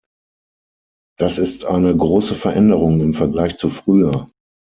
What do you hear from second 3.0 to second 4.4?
im Vergleich zu früher.